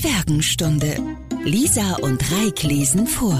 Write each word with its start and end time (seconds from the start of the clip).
Zwergenstunde. 0.00 0.94
Lisa 1.42 1.96
und 1.96 2.22
Reik 2.30 2.62
lesen 2.62 3.08
vor. 3.08 3.36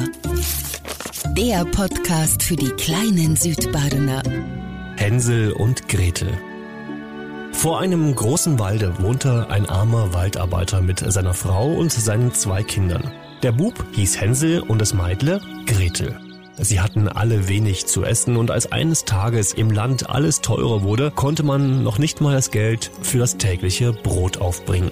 Der 1.36 1.64
Podcast 1.64 2.42
für 2.42 2.56
die 2.56 2.70
kleinen 2.70 3.36
Südbadener. 3.36 4.24
Hänsel 4.96 5.52
und 5.52 5.88
Gretel. 5.88 6.36
Vor 7.52 7.78
einem 7.78 8.12
großen 8.12 8.58
Walde 8.58 8.92
wohnte 8.98 9.48
ein 9.50 9.66
armer 9.66 10.12
Waldarbeiter 10.12 10.82
mit 10.82 10.98
seiner 10.98 11.32
Frau 11.32 11.74
und 11.74 11.92
seinen 11.92 12.34
zwei 12.34 12.64
Kindern. 12.64 13.12
Der 13.44 13.52
Bub 13.52 13.74
hieß 13.92 14.20
Hänsel 14.20 14.58
und 14.58 14.80
das 14.80 14.94
Meidle 14.94 15.40
Gretel. 15.64 16.18
Sie 16.56 16.80
hatten 16.80 17.06
alle 17.06 17.46
wenig 17.46 17.86
zu 17.86 18.02
essen 18.02 18.36
und 18.36 18.50
als 18.50 18.72
eines 18.72 19.04
Tages 19.04 19.54
im 19.54 19.70
Land 19.70 20.10
alles 20.10 20.40
teurer 20.40 20.82
wurde, 20.82 21.12
konnte 21.12 21.44
man 21.44 21.84
noch 21.84 22.00
nicht 22.00 22.20
mal 22.20 22.34
das 22.34 22.50
Geld 22.50 22.90
für 23.02 23.18
das 23.18 23.36
tägliche 23.36 23.92
Brot 23.92 24.38
aufbringen. 24.38 24.90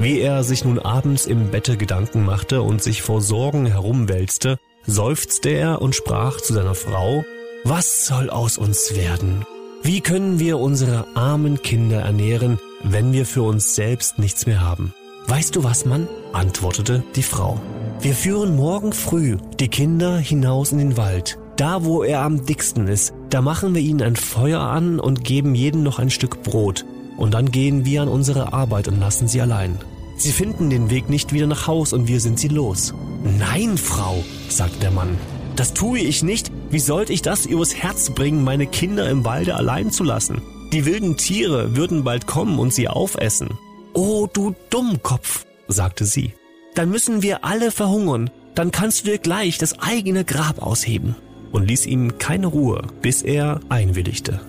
Wie 0.00 0.18
er 0.18 0.44
sich 0.44 0.64
nun 0.64 0.78
abends 0.78 1.26
im 1.26 1.50
Bette 1.50 1.76
Gedanken 1.76 2.24
machte 2.24 2.62
und 2.62 2.82
sich 2.82 3.02
vor 3.02 3.20
Sorgen 3.20 3.66
herumwälzte, 3.66 4.58
seufzte 4.86 5.50
er 5.50 5.82
und 5.82 5.94
sprach 5.94 6.40
zu 6.40 6.54
seiner 6.54 6.74
Frau, 6.74 7.22
Was 7.64 8.06
soll 8.06 8.30
aus 8.30 8.56
uns 8.56 8.96
werden? 8.96 9.44
Wie 9.82 10.00
können 10.00 10.40
wir 10.40 10.58
unsere 10.58 11.06
armen 11.14 11.60
Kinder 11.60 12.00
ernähren, 12.00 12.58
wenn 12.82 13.12
wir 13.12 13.26
für 13.26 13.42
uns 13.42 13.74
selbst 13.74 14.18
nichts 14.18 14.46
mehr 14.46 14.62
haben? 14.62 14.94
Weißt 15.26 15.54
du 15.54 15.64
was, 15.64 15.84
Mann? 15.84 16.08
antwortete 16.32 17.04
die 17.14 17.22
Frau. 17.22 17.60
Wir 18.00 18.14
führen 18.14 18.56
morgen 18.56 18.94
früh 18.94 19.36
die 19.58 19.68
Kinder 19.68 20.16
hinaus 20.16 20.72
in 20.72 20.78
den 20.78 20.96
Wald. 20.96 21.38
Da, 21.56 21.84
wo 21.84 22.02
er 22.02 22.22
am 22.22 22.46
dicksten 22.46 22.88
ist, 22.88 23.12
da 23.28 23.42
machen 23.42 23.74
wir 23.74 23.82
ihnen 23.82 24.00
ein 24.00 24.16
Feuer 24.16 24.60
an 24.60 24.98
und 24.98 25.24
geben 25.24 25.54
jedem 25.54 25.82
noch 25.82 25.98
ein 25.98 26.08
Stück 26.08 26.42
Brot. 26.42 26.86
Und 27.20 27.34
dann 27.34 27.50
gehen 27.50 27.84
wir 27.84 28.00
an 28.00 28.08
unsere 28.08 28.54
Arbeit 28.54 28.88
und 28.88 28.98
lassen 28.98 29.28
sie 29.28 29.42
allein. 29.42 29.78
Sie 30.16 30.32
finden 30.32 30.70
den 30.70 30.88
Weg 30.88 31.10
nicht 31.10 31.34
wieder 31.34 31.46
nach 31.46 31.66
Haus 31.66 31.92
und 31.92 32.08
wir 32.08 32.18
sind 32.18 32.40
sie 32.40 32.48
los. 32.48 32.94
Nein, 33.38 33.76
Frau, 33.76 34.24
sagte 34.48 34.80
der 34.80 34.90
Mann. 34.90 35.18
Das 35.54 35.74
tue 35.74 35.98
ich 35.98 36.22
nicht. 36.22 36.50
Wie 36.70 36.78
sollte 36.78 37.12
ich 37.12 37.20
das 37.20 37.44
übers 37.44 37.74
Herz 37.74 38.08
bringen, 38.08 38.42
meine 38.42 38.66
Kinder 38.66 39.10
im 39.10 39.26
Walde 39.26 39.54
allein 39.54 39.90
zu 39.90 40.02
lassen? 40.02 40.40
Die 40.72 40.86
wilden 40.86 41.18
Tiere 41.18 41.76
würden 41.76 42.04
bald 42.04 42.26
kommen 42.26 42.58
und 42.58 42.72
sie 42.72 42.88
aufessen. 42.88 43.50
Oh, 43.92 44.26
du 44.32 44.54
Dummkopf, 44.70 45.44
sagte 45.68 46.06
sie. 46.06 46.32
Dann 46.74 46.88
müssen 46.88 47.22
wir 47.22 47.44
alle 47.44 47.70
verhungern. 47.70 48.30
Dann 48.54 48.70
kannst 48.70 49.02
du 49.02 49.10
dir 49.10 49.18
gleich 49.18 49.58
das 49.58 49.78
eigene 49.78 50.24
Grab 50.24 50.62
ausheben. 50.62 51.16
Und 51.52 51.68
ließ 51.68 51.84
ihm 51.84 52.16
keine 52.16 52.46
Ruhe, 52.46 52.80
bis 53.02 53.20
er 53.20 53.60
einwilligte. 53.68 54.40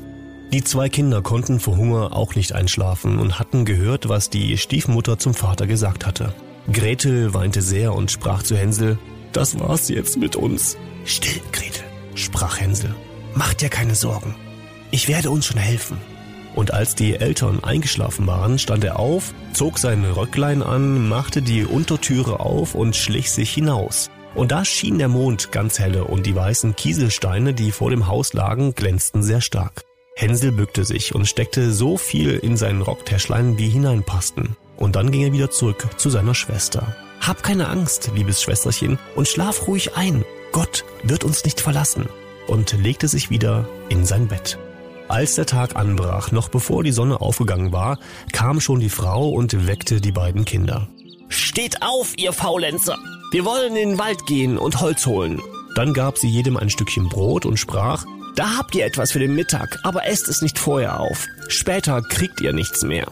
Die 0.53 0.63
zwei 0.65 0.89
Kinder 0.89 1.21
konnten 1.21 1.61
vor 1.61 1.77
Hunger 1.77 2.13
auch 2.13 2.35
nicht 2.35 2.51
einschlafen 2.51 3.19
und 3.19 3.39
hatten 3.39 3.63
gehört, 3.63 4.09
was 4.09 4.29
die 4.29 4.57
Stiefmutter 4.57 5.17
zum 5.17 5.33
Vater 5.33 5.65
gesagt 5.65 6.05
hatte. 6.05 6.33
Gretel 6.71 7.33
weinte 7.33 7.61
sehr 7.61 7.95
und 7.95 8.11
sprach 8.11 8.43
zu 8.43 8.57
Hänsel, 8.57 8.97
das 9.31 9.59
war's 9.61 9.87
jetzt 9.87 10.17
mit 10.17 10.35
uns. 10.35 10.75
Still, 11.05 11.41
Gretel, 11.53 11.85
sprach 12.15 12.59
Hänsel. 12.59 12.93
Mach 13.33 13.53
dir 13.53 13.69
keine 13.69 13.95
Sorgen. 13.95 14.35
Ich 14.91 15.07
werde 15.07 15.31
uns 15.31 15.45
schon 15.45 15.57
helfen. 15.57 15.97
Und 16.53 16.73
als 16.73 16.95
die 16.95 17.15
Eltern 17.15 17.63
eingeschlafen 17.63 18.27
waren, 18.27 18.59
stand 18.59 18.83
er 18.83 18.99
auf, 18.99 19.33
zog 19.53 19.77
sein 19.79 20.03
Röcklein 20.03 20.61
an, 20.61 21.07
machte 21.07 21.41
die 21.41 21.63
Untertüre 21.63 22.41
auf 22.41 22.75
und 22.75 22.97
schlich 22.97 23.31
sich 23.31 23.53
hinaus. 23.53 24.09
Und 24.35 24.51
da 24.51 24.65
schien 24.65 24.97
der 24.97 25.07
Mond 25.07 25.53
ganz 25.53 25.79
helle 25.79 26.03
und 26.03 26.25
die 26.25 26.35
weißen 26.35 26.75
Kieselsteine, 26.75 27.53
die 27.53 27.71
vor 27.71 27.89
dem 27.89 28.07
Haus 28.07 28.33
lagen, 28.33 28.75
glänzten 28.75 29.23
sehr 29.23 29.39
stark. 29.39 29.85
Hänsel 30.15 30.51
bückte 30.51 30.83
sich 30.85 31.15
und 31.15 31.25
steckte 31.25 31.71
so 31.71 31.97
viel 31.97 32.37
in 32.37 32.57
sein 32.57 32.81
Rocktäschlein, 32.81 33.57
wie 33.57 33.69
hineinpassten. 33.69 34.55
Und 34.77 34.95
dann 34.95 35.11
ging 35.11 35.21
er 35.21 35.33
wieder 35.33 35.51
zurück 35.51 35.87
zu 35.97 36.09
seiner 36.09 36.35
Schwester. 36.35 36.95
Hab 37.21 37.43
keine 37.43 37.67
Angst, 37.67 38.11
liebes 38.15 38.41
Schwesterchen, 38.41 38.97
und 39.15 39.27
schlaf 39.27 39.67
ruhig 39.67 39.95
ein. 39.95 40.25
Gott 40.51 40.85
wird 41.03 41.23
uns 41.23 41.43
nicht 41.45 41.61
verlassen. 41.61 42.09
Und 42.47 42.73
legte 42.73 43.07
sich 43.07 43.29
wieder 43.29 43.67
in 43.89 44.05
sein 44.05 44.27
Bett. 44.27 44.57
Als 45.07 45.35
der 45.35 45.45
Tag 45.45 45.75
anbrach, 45.75 46.31
noch 46.31 46.49
bevor 46.49 46.83
die 46.83 46.91
Sonne 46.91 47.21
aufgegangen 47.21 47.71
war, 47.71 47.99
kam 48.31 48.59
schon 48.59 48.79
die 48.79 48.89
Frau 48.89 49.29
und 49.29 49.67
weckte 49.67 50.01
die 50.01 50.11
beiden 50.11 50.45
Kinder. 50.45 50.87
Steht 51.27 51.81
auf, 51.81 52.17
ihr 52.17 52.33
Faulenzer! 52.33 52.97
Wir 53.31 53.45
wollen 53.45 53.75
in 53.75 53.89
den 53.91 53.99
Wald 53.99 54.25
gehen 54.25 54.57
und 54.57 54.81
Holz 54.81 55.05
holen. 55.05 55.41
Dann 55.75 55.93
gab 55.93 56.17
sie 56.17 56.27
jedem 56.27 56.57
ein 56.57 56.69
Stückchen 56.69 57.07
Brot 57.07 57.45
und 57.45 57.57
sprach, 57.57 58.05
da 58.35 58.57
habt 58.57 58.75
ihr 58.75 58.85
etwas 58.85 59.11
für 59.11 59.19
den 59.19 59.35
Mittag, 59.35 59.79
aber 59.83 60.07
esst 60.07 60.27
es 60.27 60.41
nicht 60.41 60.57
vorher 60.57 60.99
auf. 60.99 61.27
Später 61.47 62.01
kriegt 62.01 62.41
ihr 62.41 62.53
nichts 62.53 62.83
mehr. 62.83 63.07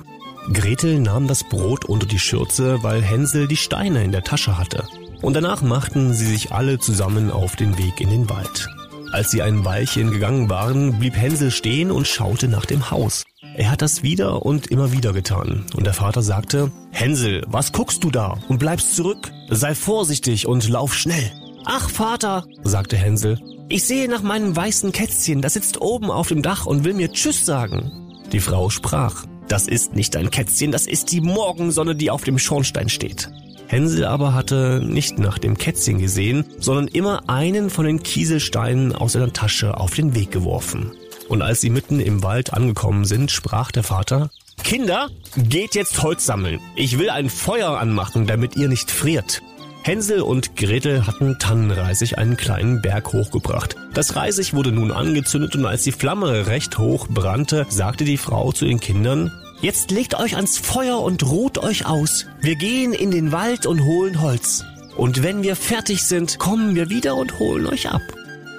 Gretel 0.53 0.99
nahm 0.99 1.27
das 1.27 1.43
Brot 1.43 1.85
unter 1.85 2.07
die 2.07 2.19
Schürze, 2.19 2.81
weil 2.81 3.01
Hänsel 3.01 3.47
die 3.47 3.57
Steine 3.57 4.03
in 4.03 4.11
der 4.11 4.23
Tasche 4.23 4.57
hatte. 4.57 4.85
Und 5.21 5.33
danach 5.33 5.61
machten 5.61 6.13
sie 6.13 6.25
sich 6.25 6.51
alle 6.51 6.79
zusammen 6.79 7.29
auf 7.29 7.55
den 7.55 7.77
Weg 7.77 7.99
in 7.99 8.09
den 8.09 8.29
Wald. 8.29 8.67
Als 9.11 9.31
sie 9.31 9.41
ein 9.41 9.65
Weilchen 9.65 10.11
gegangen 10.11 10.49
waren, 10.49 10.99
blieb 10.99 11.15
Hänsel 11.15 11.51
stehen 11.51 11.91
und 11.91 12.07
schaute 12.07 12.47
nach 12.47 12.65
dem 12.65 12.89
Haus. 12.91 13.25
Er 13.55 13.71
hat 13.71 13.81
das 13.81 14.03
wieder 14.03 14.45
und 14.45 14.67
immer 14.67 14.91
wieder 14.91 15.13
getan. 15.13 15.65
Und 15.75 15.85
der 15.85 15.93
Vater 15.93 16.21
sagte, 16.21 16.71
Hänsel, 16.91 17.43
was 17.47 17.71
guckst 17.71 18.03
du 18.03 18.11
da 18.11 18.37
und 18.47 18.59
bleibst 18.59 18.95
zurück? 18.95 19.31
Sei 19.49 19.75
vorsichtig 19.75 20.47
und 20.47 20.69
lauf 20.69 20.93
schnell. 20.95 21.31
Ach, 21.65 21.89
Vater, 21.89 22.45
sagte 22.63 22.97
Hänsel, 22.97 23.39
ich 23.69 23.83
sehe 23.83 24.09
nach 24.09 24.23
meinem 24.23 24.55
weißen 24.55 24.91
Kätzchen, 24.91 25.41
das 25.41 25.53
sitzt 25.53 25.79
oben 25.79 26.09
auf 26.09 26.27
dem 26.27 26.41
Dach 26.41 26.65
und 26.65 26.83
will 26.83 26.95
mir 26.95 27.11
Tschüss 27.11 27.45
sagen. 27.45 27.91
Die 28.31 28.39
Frau 28.39 28.69
sprach, 28.69 29.25
das 29.47 29.67
ist 29.67 29.95
nicht 29.95 30.15
ein 30.15 30.31
Kätzchen, 30.31 30.71
das 30.71 30.87
ist 30.87 31.11
die 31.11 31.21
Morgensonne, 31.21 31.95
die 31.95 32.09
auf 32.11 32.23
dem 32.23 32.39
Schornstein 32.39 32.89
steht. 32.89 33.29
Hänsel 33.67 34.05
aber 34.05 34.33
hatte 34.33 34.81
nicht 34.83 35.19
nach 35.19 35.37
dem 35.37 35.55
Kätzchen 35.55 35.99
gesehen, 35.99 36.45
sondern 36.57 36.87
immer 36.87 37.29
einen 37.29 37.69
von 37.69 37.85
den 37.85 38.01
Kieselsteinen 38.01 38.95
aus 38.95 39.13
seiner 39.13 39.31
Tasche 39.31 39.77
auf 39.77 39.93
den 39.93 40.15
Weg 40.15 40.31
geworfen. 40.31 40.91
Und 41.27 41.43
als 41.43 41.61
sie 41.61 41.69
mitten 41.69 41.99
im 41.99 42.23
Wald 42.23 42.53
angekommen 42.53 43.05
sind, 43.05 43.29
sprach 43.29 43.71
der 43.71 43.83
Vater, 43.83 44.31
Kinder, 44.63 45.09
geht 45.37 45.75
jetzt 45.75 46.01
Holz 46.01 46.25
sammeln. 46.25 46.59
Ich 46.75 46.97
will 46.97 47.11
ein 47.11 47.29
Feuer 47.29 47.77
anmachen, 47.77 48.25
damit 48.25 48.55
ihr 48.55 48.67
nicht 48.67 48.89
friert. 48.89 49.43
Hänsel 49.89 50.21
und 50.21 50.55
Gretel 50.55 51.07
hatten 51.07 51.39
Tannenreisig 51.39 52.19
einen 52.19 52.37
kleinen 52.37 52.79
Berg 52.79 53.11
hochgebracht. 53.11 53.75
Das 53.95 54.15
Reisig 54.15 54.53
wurde 54.53 54.71
nun 54.71 54.91
angezündet 54.91 55.55
und 55.55 55.65
als 55.65 55.81
die 55.81 55.91
Flamme 55.91 56.45
recht 56.45 56.77
hoch 56.77 57.07
brannte, 57.07 57.65
sagte 57.69 58.03
die 58.03 58.17
Frau 58.17 58.51
zu 58.51 58.65
den 58.65 58.79
Kindern, 58.79 59.31
Jetzt 59.61 59.89
legt 59.89 60.13
euch 60.13 60.35
ans 60.35 60.59
Feuer 60.59 60.99
und 60.99 61.25
ruht 61.25 61.57
euch 61.57 61.87
aus. 61.87 62.27
Wir 62.39 62.55
gehen 62.55 62.93
in 62.93 63.09
den 63.09 63.31
Wald 63.31 63.65
und 63.65 63.83
holen 63.83 64.21
Holz. 64.21 64.63
Und 64.95 65.23
wenn 65.23 65.41
wir 65.41 65.55
fertig 65.55 66.03
sind, 66.03 66.37
kommen 66.37 66.75
wir 66.75 66.91
wieder 66.91 67.15
und 67.15 67.39
holen 67.39 67.65
euch 67.65 67.89
ab. 67.89 68.03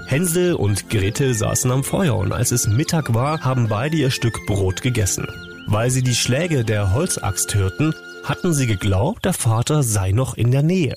Hänsel 0.08 0.54
und 0.54 0.90
Gretel 0.90 1.34
saßen 1.34 1.70
am 1.70 1.84
Feuer 1.84 2.16
und 2.16 2.32
als 2.32 2.50
es 2.50 2.66
Mittag 2.66 3.14
war, 3.14 3.44
haben 3.44 3.68
beide 3.68 3.96
ihr 3.96 4.10
Stück 4.10 4.46
Brot 4.46 4.82
gegessen. 4.82 5.28
Weil 5.68 5.92
sie 5.92 6.02
die 6.02 6.16
Schläge 6.16 6.64
der 6.64 6.92
Holzaxt 6.92 7.54
hörten, 7.54 7.94
hatten 8.24 8.52
sie 8.52 8.66
geglaubt, 8.66 9.24
der 9.24 9.32
Vater 9.32 9.84
sei 9.84 10.10
noch 10.10 10.36
in 10.36 10.50
der 10.50 10.64
Nähe. 10.64 10.96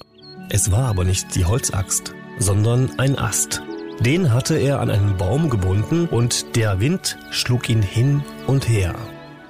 Es 0.50 0.72
war 0.72 0.88
aber 0.88 1.04
nicht 1.04 1.36
die 1.36 1.46
Holzaxt, 1.46 2.14
sondern 2.40 2.92
ein 3.00 3.18
Ast. 3.18 3.62
Den 4.00 4.34
hatte 4.34 4.56
er 4.58 4.80
an 4.80 4.90
einen 4.90 5.18
Baum 5.18 5.50
gebunden 5.50 6.08
und 6.08 6.56
der 6.56 6.80
Wind 6.80 7.18
schlug 7.31 7.70
ihn 7.70 7.81
hin 7.81 8.24
und 8.48 8.68
her. 8.68 8.96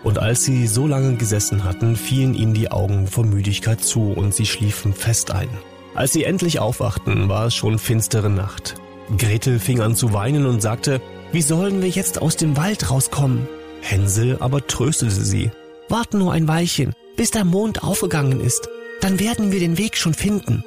Und 0.04 0.20
als 0.20 0.44
sie 0.44 0.68
so 0.68 0.86
lange 0.86 1.16
gesessen 1.16 1.64
hatten, 1.64 1.96
fielen 1.96 2.34
ihnen 2.34 2.54
die 2.54 2.70
Augen 2.70 3.08
vor 3.08 3.26
Müdigkeit 3.26 3.82
zu 3.82 4.12
und 4.12 4.36
sie 4.36 4.46
schliefen 4.46 4.94
fest 4.94 5.32
ein. 5.32 5.50
Als 5.96 6.12
sie 6.14 6.24
endlich 6.24 6.60
aufwachten, 6.60 7.30
war 7.30 7.48
es 7.48 7.56
schon 7.56 7.80
finstere 7.80 8.30
Nacht. 8.30 8.76
Gretel 9.18 9.60
fing 9.60 9.80
an 9.80 9.96
zu 9.96 10.14
weinen 10.14 10.46
und 10.46 10.62
sagte, 10.62 11.02
wie 11.32 11.42
sollen 11.42 11.82
wir 11.82 11.90
jetzt 11.90 12.22
aus 12.22 12.36
dem 12.36 12.58
Wald 12.58 12.92
rauskommen? 12.92 13.48
Hänsel 13.82 14.38
aber 14.40 14.66
tröstete 14.68 15.12
sie. 15.12 15.52
Wart 15.90 16.14
nur 16.14 16.34
ein 16.34 16.48
Weilchen, 16.48 16.94
bis 17.16 17.32
der 17.32 17.46
Mond 17.46 17.84
aufgegangen 17.84 18.40
ist, 18.40 18.70
dann 19.02 19.20
werden 19.20 19.52
wir 19.52 19.60
den 19.60 19.78
Weg 19.78 19.98
schon 19.98 20.14
finden. 20.14 20.64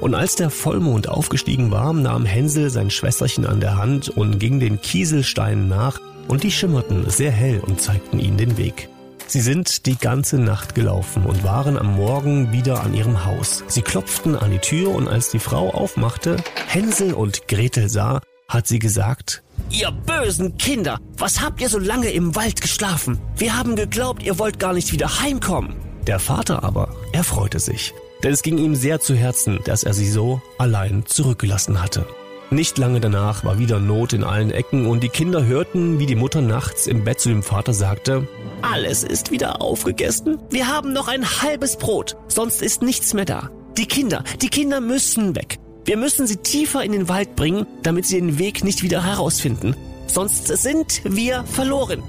Und 0.00 0.14
als 0.14 0.36
der 0.36 0.50
Vollmond 0.50 1.08
aufgestiegen 1.08 1.70
war, 1.70 1.92
nahm 1.92 2.24
Hänsel 2.24 2.70
sein 2.70 2.90
Schwesterchen 2.90 3.46
an 3.46 3.60
der 3.60 3.76
Hand 3.76 4.08
und 4.10 4.38
ging 4.38 4.60
den 4.60 4.80
Kieselsteinen 4.80 5.68
nach, 5.68 6.00
und 6.28 6.42
die 6.42 6.50
schimmerten 6.50 7.08
sehr 7.08 7.32
hell 7.32 7.60
und 7.60 7.80
zeigten 7.80 8.18
ihnen 8.18 8.36
den 8.36 8.58
Weg. 8.58 8.88
Sie 9.26 9.40
sind 9.40 9.86
die 9.86 9.96
ganze 9.96 10.38
Nacht 10.38 10.74
gelaufen 10.74 11.24
und 11.24 11.42
waren 11.42 11.76
am 11.76 11.96
Morgen 11.96 12.52
wieder 12.52 12.82
an 12.82 12.94
ihrem 12.94 13.24
Haus. 13.24 13.64
Sie 13.66 13.82
klopften 13.82 14.36
an 14.36 14.50
die 14.50 14.58
Tür 14.58 14.94
und 14.94 15.08
als 15.08 15.30
die 15.30 15.38
Frau 15.38 15.70
aufmachte, 15.70 16.36
Hänsel 16.66 17.12
und 17.12 17.48
Gretel 17.48 17.88
sah, 17.88 18.20
hat 18.48 18.66
sie 18.66 18.78
gesagt, 18.78 19.42
Ihr 19.70 19.90
bösen 19.90 20.56
Kinder, 20.56 20.98
was 21.18 21.42
habt 21.42 21.60
ihr 21.60 21.68
so 21.68 21.78
lange 21.78 22.10
im 22.10 22.34
Wald 22.36 22.62
geschlafen? 22.62 23.18
Wir 23.36 23.58
haben 23.58 23.76
geglaubt, 23.76 24.22
ihr 24.22 24.38
wollt 24.38 24.58
gar 24.58 24.72
nicht 24.72 24.92
wieder 24.92 25.20
heimkommen. 25.20 25.76
Der 26.06 26.18
Vater 26.18 26.64
aber, 26.64 26.94
er 27.12 27.24
freute 27.24 27.58
sich, 27.58 27.92
denn 28.22 28.32
es 28.32 28.42
ging 28.42 28.58
ihm 28.58 28.74
sehr 28.74 29.00
zu 29.00 29.14
Herzen, 29.14 29.60
dass 29.64 29.84
er 29.84 29.94
sie 29.94 30.10
so 30.10 30.40
allein 30.58 31.04
zurückgelassen 31.06 31.82
hatte. 31.82 32.06
Nicht 32.50 32.78
lange 32.78 32.98
danach 33.00 33.44
war 33.44 33.58
wieder 33.58 33.78
Not 33.78 34.14
in 34.14 34.24
allen 34.24 34.50
Ecken 34.50 34.86
und 34.86 35.02
die 35.02 35.10
Kinder 35.10 35.44
hörten, 35.44 35.98
wie 35.98 36.06
die 36.06 36.14
Mutter 36.14 36.40
nachts 36.40 36.86
im 36.86 37.04
Bett 37.04 37.20
zu 37.20 37.28
dem 37.28 37.42
Vater 37.42 37.74
sagte, 37.74 38.26
Alles 38.62 39.04
ist 39.04 39.30
wieder 39.30 39.60
aufgegessen. 39.60 40.38
Wir 40.48 40.66
haben 40.66 40.94
noch 40.94 41.08
ein 41.08 41.26
halbes 41.42 41.76
Brot, 41.76 42.16
sonst 42.26 42.62
ist 42.62 42.80
nichts 42.80 43.12
mehr 43.12 43.26
da. 43.26 43.50
Die 43.76 43.86
Kinder, 43.86 44.24
die 44.40 44.48
Kinder 44.48 44.80
müssen 44.80 45.36
weg. 45.36 45.58
Wir 45.84 45.98
müssen 45.98 46.26
sie 46.26 46.36
tiefer 46.36 46.82
in 46.82 46.92
den 46.92 47.08
Wald 47.08 47.36
bringen, 47.36 47.66
damit 47.82 48.06
sie 48.06 48.18
den 48.18 48.38
Weg 48.38 48.64
nicht 48.64 48.82
wieder 48.82 49.04
herausfinden. 49.04 49.76
Sonst 50.06 50.46
sind 50.46 51.02
wir 51.04 51.44
verloren. 51.44 52.02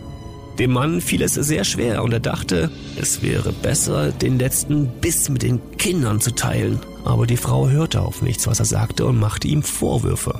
Dem 0.60 0.72
Mann 0.72 1.00
fiel 1.00 1.22
es 1.22 1.36
sehr 1.36 1.64
schwer 1.64 2.04
und 2.04 2.12
er 2.12 2.20
dachte, 2.20 2.70
es 3.02 3.22
wäre 3.22 3.54
besser, 3.54 4.12
den 4.12 4.38
letzten 4.38 4.88
Biss 5.00 5.30
mit 5.30 5.42
den 5.42 5.62
Kindern 5.78 6.20
zu 6.20 6.36
teilen. 6.36 6.80
Aber 7.06 7.26
die 7.26 7.38
Frau 7.38 7.70
hörte 7.70 8.02
auf 8.02 8.22
nichts, 8.22 8.46
was 8.46 8.60
er 8.60 8.66
sagte 8.66 9.06
und 9.06 9.18
machte 9.18 9.48
ihm 9.48 9.64
Vorwürfe. 9.64 10.38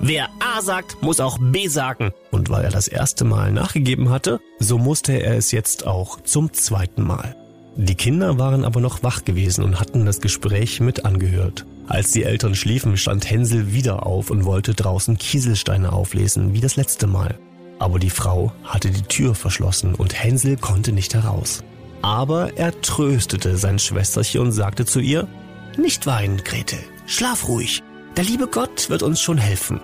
Wer 0.00 0.30
A 0.40 0.62
sagt, 0.62 1.02
muss 1.02 1.20
auch 1.20 1.38
B 1.38 1.68
sagen. 1.68 2.12
Und 2.30 2.48
weil 2.48 2.64
er 2.64 2.70
das 2.70 2.88
erste 2.88 3.26
Mal 3.26 3.52
nachgegeben 3.52 4.08
hatte, 4.08 4.40
so 4.58 4.78
musste 4.78 5.12
er 5.12 5.36
es 5.36 5.52
jetzt 5.52 5.86
auch 5.86 6.22
zum 6.22 6.54
zweiten 6.54 7.02
Mal. 7.02 7.36
Die 7.76 7.94
Kinder 7.94 8.38
waren 8.38 8.64
aber 8.64 8.80
noch 8.80 9.02
wach 9.02 9.24
gewesen 9.24 9.64
und 9.64 9.80
hatten 9.80 10.06
das 10.06 10.22
Gespräch 10.22 10.80
mit 10.80 11.04
angehört. 11.04 11.66
Als 11.88 12.12
die 12.12 12.24
Eltern 12.24 12.54
schliefen, 12.54 12.96
stand 12.96 13.30
Hänsel 13.30 13.72
wieder 13.74 14.06
auf 14.06 14.30
und 14.30 14.46
wollte 14.46 14.72
draußen 14.74 15.18
Kieselsteine 15.18 15.92
auflesen, 15.92 16.54
wie 16.54 16.60
das 16.60 16.76
letzte 16.76 17.06
Mal. 17.06 17.38
Aber 17.78 17.98
die 17.98 18.10
Frau 18.10 18.52
hatte 18.64 18.90
die 18.90 19.02
Tür 19.02 19.34
verschlossen 19.34 19.94
und 19.94 20.22
Hänsel 20.22 20.56
konnte 20.56 20.92
nicht 20.92 21.14
heraus. 21.14 21.62
Aber 22.02 22.56
er 22.56 22.80
tröstete 22.80 23.56
sein 23.56 23.78
Schwesterchen 23.78 24.40
und 24.40 24.52
sagte 24.52 24.84
zu 24.84 25.00
ihr, 25.00 25.28
Nicht 25.76 26.06
weinen, 26.06 26.42
Gretel, 26.44 26.80
schlaf 27.06 27.48
ruhig, 27.48 27.82
der 28.16 28.24
liebe 28.24 28.46
Gott 28.46 28.90
wird 28.90 29.02
uns 29.02 29.20
schon 29.20 29.38
helfen. 29.38 29.80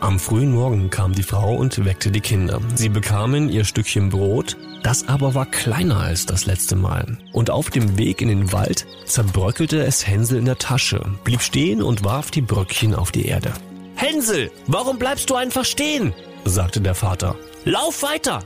Am 0.00 0.20
frühen 0.20 0.52
Morgen 0.52 0.90
kam 0.90 1.12
die 1.12 1.24
Frau 1.24 1.56
und 1.56 1.84
weckte 1.84 2.12
die 2.12 2.20
Kinder. 2.20 2.60
Sie 2.76 2.88
bekamen 2.88 3.48
ihr 3.48 3.64
Stückchen 3.64 4.10
Brot, 4.10 4.56
das 4.84 5.08
aber 5.08 5.34
war 5.34 5.46
kleiner 5.46 5.98
als 5.98 6.24
das 6.24 6.46
letzte 6.46 6.76
Mal. 6.76 7.18
Und 7.32 7.50
auf 7.50 7.70
dem 7.70 7.98
Weg 7.98 8.22
in 8.22 8.28
den 8.28 8.52
Wald 8.52 8.86
zerbröckelte 9.06 9.82
es 9.82 10.06
Hänsel 10.06 10.38
in 10.38 10.44
der 10.44 10.58
Tasche, 10.58 11.04
blieb 11.24 11.42
stehen 11.42 11.82
und 11.82 12.04
warf 12.04 12.30
die 12.30 12.42
Bröckchen 12.42 12.94
auf 12.94 13.10
die 13.10 13.26
Erde. 13.26 13.52
Hänsel, 13.96 14.52
warum 14.68 15.00
bleibst 15.00 15.30
du 15.30 15.34
einfach 15.34 15.64
stehen? 15.64 16.14
Sagte 16.44 16.80
der 16.80 16.94
Vater. 16.94 17.36
Lauf 17.64 18.02
weiter! 18.02 18.44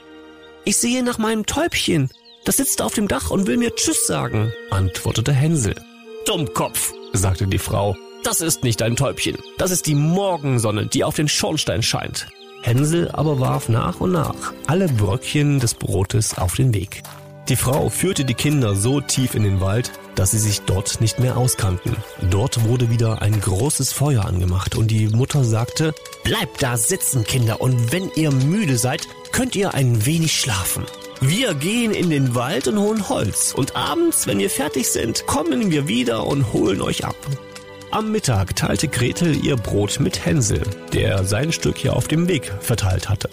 Ich 0.65 0.77
sehe 0.77 1.03
nach 1.03 1.19
meinem 1.19 1.47
Täubchen. 1.47 2.11
Das 2.45 2.57
sitzt 2.57 2.83
auf 2.83 2.95
dem 2.95 3.09
Dach 3.09 3.31
und 3.31 3.47
will 3.47 3.57
mir 3.57 3.75
Tschüss 3.75 4.07
sagen, 4.07 4.53
antwortete 4.71 5.33
Hänsel. 5.33 5.75
Dummkopf, 6.27 6.93
sagte 7.13 7.47
die 7.47 7.59
Frau. 7.59 7.97
Das 8.25 8.41
ist 8.41 8.63
nicht 8.63 8.83
ein 8.83 8.97
Täubchen. 8.97 9.37
Das 9.59 9.71
ist 9.73 9.87
die 9.87 9.97
Morgensonne, 9.97 10.87
die 10.87 11.03
auf 11.03 11.17
den 11.17 11.29
Schornstein 11.29 11.83
scheint. 11.83 12.29
Hänsel 12.63 13.11
aber 13.13 13.41
warf 13.41 13.69
nach 13.69 14.01
und 14.01 14.13
nach 14.13 14.53
alle 14.69 14.87
Bröckchen 14.87 15.59
des 15.59 15.75
Brotes 15.75 16.39
auf 16.39 16.55
den 16.55 16.73
Weg. 16.73 17.03
Die 17.53 17.57
Frau 17.57 17.91
führte 17.91 18.25
die 18.25 18.33
Kinder 18.33 18.75
so 18.75 19.03
tief 19.03 19.35
in 19.35 19.43
den 19.43 19.61
Wald, 19.61 19.93
dass 20.15 20.31
sie 20.31 20.39
sich 20.39 20.63
dort 20.63 21.03
nicht 21.03 21.19
mehr 21.19 21.37
auskannten. 21.37 21.95
Dort 22.31 22.65
wurde 22.65 22.89
wieder 22.89 23.21
ein 23.21 23.39
großes 23.39 23.93
Feuer 23.93 24.25
angemacht 24.25 24.75
und 24.75 24.91
die 24.91 25.09
Mutter 25.09 25.45
sagte, 25.45 25.93
Bleibt 26.25 26.63
da 26.63 26.79
sitzen, 26.79 27.25
Kinder, 27.25 27.61
und 27.61 27.93
wenn 27.93 28.11
ihr 28.15 28.31
müde 28.31 28.79
seid, 28.79 29.07
könnt 29.33 29.55
ihr 29.55 29.75
ein 29.75 30.07
wenig 30.07 30.33
schlafen. 30.33 30.85
Wir 31.21 31.53
gehen 31.53 31.93
in 31.93 32.09
den 32.09 32.35
Wald 32.35 32.69
und 32.69 32.79
holen 32.79 33.11
Holz 33.11 33.53
und 33.55 33.77
abends, 33.77 34.27
wenn 34.27 34.39
wir 34.39 34.49
fertig 34.49 34.89
sind, 34.89 35.27
kommen 35.27 35.71
wir 35.71 35.87
wieder 35.87 36.27
und 36.27 36.55
holen 36.55 36.81
euch 36.81 37.05
ab. 37.05 37.17
Am 37.91 38.13
Mittag 38.13 38.57
teilte 38.57 38.89
Gretel 38.89 39.45
ihr 39.45 39.57
Brot 39.57 40.01
mit 40.01 40.25
Hänsel, 40.25 40.63
der 40.95 41.25
sein 41.25 41.53
Stück 41.53 41.77
hier 41.77 41.95
auf 41.95 42.09
dem 42.09 42.29
Weg 42.29 42.51
verteilt 42.61 43.11
hatte. 43.11 43.29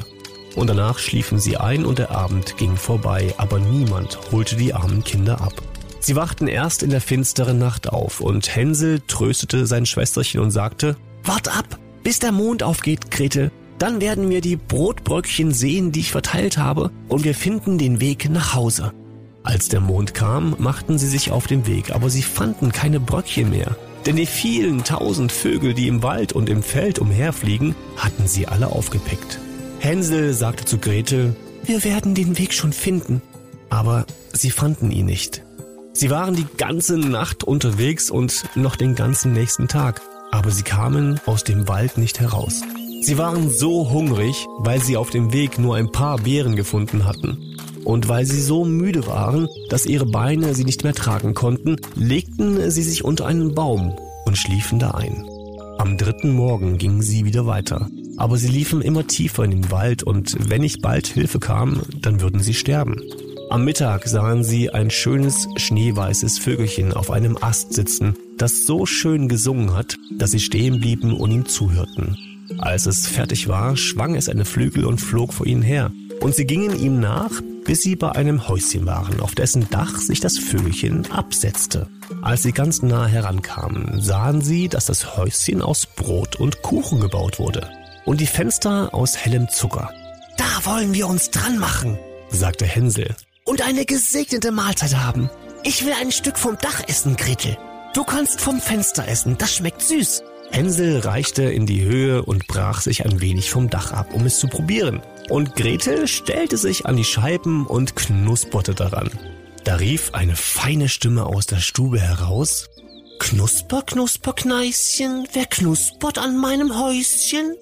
Und 0.59 0.67
danach 0.67 0.99
schliefen 0.99 1.39
sie 1.39 1.55
ein 1.55 1.85
und 1.85 1.99
der 1.99 2.11
Abend 2.11 2.57
ging 2.57 2.75
vorbei, 2.75 3.33
aber 3.37 3.59
niemand 3.59 4.19
holte 4.33 4.57
die 4.57 4.73
armen 4.73 5.05
Kinder 5.05 5.39
ab. 5.39 5.53
Sie 6.01 6.17
wachten 6.17 6.47
erst 6.47 6.83
in 6.83 6.89
der 6.89 6.99
finsteren 6.99 7.57
Nacht 7.57 7.87
auf 7.87 8.19
und 8.19 8.57
Hänsel 8.57 8.99
tröstete 9.07 9.65
sein 9.65 9.85
Schwesterchen 9.85 10.41
und 10.41 10.51
sagte, 10.51 10.97
Wart 11.23 11.47
ab, 11.47 11.79
bis 12.03 12.19
der 12.19 12.33
Mond 12.33 12.61
aufgeht, 12.61 13.09
Gretel. 13.09 13.51
Dann 13.77 14.01
werden 14.01 14.29
wir 14.29 14.41
die 14.41 14.57
Brotbröckchen 14.57 15.53
sehen, 15.53 15.93
die 15.93 16.01
ich 16.01 16.11
verteilt 16.11 16.57
habe, 16.57 16.91
und 17.07 17.23
wir 17.23 17.35
finden 17.35 17.77
den 17.77 18.01
Weg 18.01 18.29
nach 18.29 18.53
Hause. 18.53 18.91
Als 19.43 19.69
der 19.69 19.79
Mond 19.79 20.13
kam, 20.13 20.57
machten 20.59 20.97
sie 20.97 21.07
sich 21.07 21.31
auf 21.31 21.47
den 21.47 21.67
Weg, 21.67 21.95
aber 21.95 22.09
sie 22.09 22.21
fanden 22.21 22.73
keine 22.73 22.99
Bröckchen 22.99 23.49
mehr. 23.49 23.77
Denn 24.05 24.17
die 24.17 24.25
vielen 24.25 24.83
tausend 24.83 25.31
Vögel, 25.31 25.73
die 25.73 25.87
im 25.87 26.03
Wald 26.03 26.33
und 26.33 26.49
im 26.49 26.63
Feld 26.63 26.99
umherfliegen, 26.99 27.75
hatten 27.95 28.27
sie 28.27 28.49
alle 28.49 28.67
aufgepickt. 28.67 29.39
Hänsel 29.79 30.33
sagte 30.33 30.65
zu 30.65 30.77
Gretel, 30.77 31.35
wir 31.63 31.83
werden 31.83 32.13
den 32.13 32.37
Weg 32.37 32.53
schon 32.53 32.73
finden. 32.73 33.21
Aber 33.69 34.05
sie 34.33 34.51
fanden 34.51 34.91
ihn 34.91 35.05
nicht. 35.05 35.43
Sie 35.93 36.09
waren 36.09 36.35
die 36.35 36.45
ganze 36.57 36.97
Nacht 36.97 37.43
unterwegs 37.43 38.09
und 38.09 38.43
noch 38.55 38.75
den 38.75 38.95
ganzen 38.95 39.33
nächsten 39.33 39.67
Tag, 39.67 40.01
aber 40.31 40.51
sie 40.51 40.63
kamen 40.63 41.19
aus 41.25 41.43
dem 41.43 41.67
Wald 41.67 41.97
nicht 41.97 42.19
heraus. 42.19 42.61
Sie 43.01 43.17
waren 43.17 43.49
so 43.49 43.89
hungrig, 43.89 44.45
weil 44.57 44.81
sie 44.81 44.97
auf 44.97 45.09
dem 45.09 45.33
Weg 45.33 45.57
nur 45.57 45.75
ein 45.75 45.91
paar 45.91 46.17
Beeren 46.17 46.55
gefunden 46.55 47.05
hatten. 47.05 47.55
Und 47.85 48.07
weil 48.07 48.25
sie 48.25 48.41
so 48.41 48.65
müde 48.65 49.07
waren, 49.07 49.47
dass 49.69 49.85
ihre 49.85 50.05
Beine 50.05 50.53
sie 50.53 50.65
nicht 50.65 50.83
mehr 50.83 50.93
tragen 50.93 51.33
konnten, 51.33 51.77
legten 51.95 52.69
sie 52.69 52.83
sich 52.83 53.05
unter 53.05 53.25
einen 53.25 53.55
Baum 53.55 53.95
und 54.25 54.37
schliefen 54.37 54.79
da 54.79 54.91
ein. 54.91 55.25
Am 55.77 55.97
dritten 55.97 56.31
Morgen 56.31 56.77
gingen 56.77 57.01
sie 57.01 57.23
wieder 57.23 57.45
weiter. 57.45 57.87
Aber 58.19 58.37
sie 58.37 58.49
liefen 58.49 58.81
immer 58.81 59.07
tiefer 59.07 59.45
in 59.45 59.51
den 59.51 59.71
Wald 59.71 60.03
und 60.03 60.35
wenn 60.49 60.61
nicht 60.61 60.81
bald 60.81 61.07
Hilfe 61.07 61.39
kam, 61.39 61.83
dann 62.01 62.19
würden 62.19 62.41
sie 62.41 62.53
sterben. 62.53 63.01
Am 63.49 63.63
Mittag 63.63 64.07
sahen 64.09 64.43
sie 64.43 64.69
ein 64.71 64.91
schönes 64.91 65.47
schneeweißes 65.55 66.37
Vögelchen 66.37 66.91
auf 66.91 67.11
einem 67.11 67.37
Ast 67.39 67.73
sitzen, 67.73 68.15
das 68.37 68.65
so 68.65 68.85
schön 68.85 69.29
gesungen 69.29 69.73
hat, 69.73 69.97
dass 70.11 70.31
sie 70.31 70.41
stehen 70.41 70.81
blieben 70.81 71.13
und 71.13 71.31
ihm 71.31 71.45
zuhörten. 71.45 72.17
Als 72.57 72.87
es 72.87 73.07
fertig 73.07 73.47
war, 73.47 73.77
schwang 73.77 74.15
es 74.15 74.27
eine 74.27 74.43
Flügel 74.43 74.83
und 74.83 74.99
flog 74.99 75.33
vor 75.33 75.47
ihnen 75.47 75.61
her. 75.61 75.91
Und 76.19 76.35
sie 76.35 76.45
gingen 76.45 76.77
ihm 76.77 76.99
nach, 76.99 77.31
bis 77.63 77.83
sie 77.83 77.95
bei 77.95 78.11
einem 78.11 78.49
Häuschen 78.49 78.85
waren, 78.85 79.21
auf 79.21 79.33
dessen 79.33 79.69
Dach 79.69 79.97
sich 79.97 80.19
das 80.19 80.37
Vögelchen 80.37 81.09
absetzte. 81.09 81.87
Als 82.21 82.43
sie 82.43 82.51
ganz 82.51 82.81
nah 82.81 83.07
herankamen, 83.07 84.01
sahen 84.01 84.41
sie, 84.41 84.67
dass 84.67 84.87
das 84.87 85.15
Häuschen 85.15 85.61
aus 85.61 85.85
Brot 85.85 86.35
und 86.35 86.61
Kuchen 86.61 86.99
gebaut 86.99 87.39
wurde 87.39 87.78
und 88.05 88.21
die 88.21 88.27
Fenster 88.27 88.93
aus 88.93 89.17
hellem 89.17 89.49
Zucker. 89.49 89.91
Da 90.37 90.65
wollen 90.65 90.93
wir 90.93 91.07
uns 91.07 91.31
dran 91.31 91.57
machen, 91.57 91.97
sagte 92.29 92.65
Hänsel. 92.65 93.15
Und 93.45 93.61
eine 93.61 93.85
gesegnete 93.85 94.51
Mahlzeit 94.51 94.95
haben. 94.95 95.29
Ich 95.63 95.85
will 95.85 95.93
ein 95.99 96.11
Stück 96.11 96.37
vom 96.37 96.57
Dach 96.57 96.81
essen, 96.87 97.15
Gretel. 97.15 97.57
Du 97.93 98.03
kannst 98.03 98.39
vom 98.39 98.61
Fenster 98.61 99.07
essen, 99.07 99.37
das 99.37 99.55
schmeckt 99.55 99.81
süß. 99.81 100.23
Hänsel 100.51 100.99
reichte 100.99 101.43
in 101.43 101.65
die 101.65 101.83
Höhe 101.83 102.23
und 102.23 102.47
brach 102.47 102.81
sich 102.81 103.05
ein 103.05 103.21
wenig 103.21 103.51
vom 103.51 103.69
Dach 103.69 103.91
ab, 103.91 104.13
um 104.13 104.25
es 104.25 104.39
zu 104.39 104.47
probieren. 104.47 105.01
Und 105.29 105.55
Gretel 105.55 106.07
stellte 106.07 106.57
sich 106.57 106.85
an 106.85 106.97
die 106.97 107.03
Scheiben 107.03 107.67
und 107.67 107.95
knusperte 107.95 108.73
daran. 108.73 109.11
Da 109.63 109.75
rief 109.75 110.13
eine 110.13 110.35
feine 110.35 110.89
Stimme 110.89 111.25
aus 111.25 111.45
der 111.45 111.59
Stube 111.59 111.99
heraus. 111.99 112.69
Knusper, 113.19 113.83
knusper, 113.83 114.33
Kneischen, 114.33 115.27
wer 115.33 115.45
knuspert 115.45 116.17
an 116.17 116.37
meinem 116.37 116.79
Häuschen? 116.79 117.55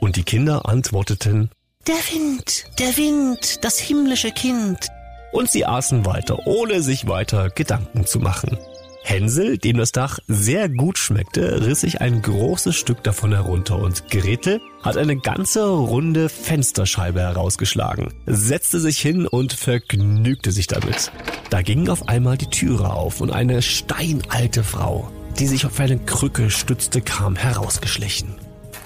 Und 0.00 0.16
die 0.16 0.24
Kinder 0.24 0.68
antworteten, 0.68 1.50
Der 1.86 1.94
Wind, 1.94 2.64
der 2.78 2.96
Wind, 2.96 3.64
das 3.64 3.78
himmlische 3.78 4.30
Kind. 4.32 4.88
Und 5.32 5.50
sie 5.50 5.64
aßen 5.64 6.04
weiter, 6.04 6.46
ohne 6.46 6.82
sich 6.82 7.06
weiter 7.06 7.50
Gedanken 7.50 8.06
zu 8.06 8.18
machen. 8.18 8.58
Hänsel, 9.02 9.58
dem 9.58 9.78
das 9.78 9.92
Dach 9.92 10.18
sehr 10.28 10.68
gut 10.68 10.98
schmeckte, 10.98 11.64
riss 11.66 11.80
sich 11.80 12.00
ein 12.00 12.20
großes 12.22 12.76
Stück 12.76 13.02
davon 13.02 13.32
herunter 13.32 13.78
und 13.78 14.08
Gretel 14.10 14.60
hat 14.82 14.96
eine 14.96 15.16
ganze 15.16 15.66
runde 15.66 16.28
Fensterscheibe 16.28 17.20
herausgeschlagen, 17.20 18.12
setzte 18.26 18.78
sich 18.78 19.00
hin 19.00 19.26
und 19.26 19.52
vergnügte 19.52 20.52
sich 20.52 20.66
damit. 20.66 21.10
Da 21.48 21.62
ging 21.62 21.88
auf 21.88 22.08
einmal 22.08 22.36
die 22.36 22.50
Türe 22.50 22.92
auf 22.92 23.20
und 23.20 23.30
eine 23.30 23.62
steinalte 23.62 24.62
Frau, 24.62 25.10
die 25.38 25.46
sich 25.46 25.66
auf 25.66 25.80
eine 25.80 25.98
Krücke 25.98 26.50
stützte, 26.50 27.00
kam 27.00 27.36
herausgeschlichen. 27.36 28.36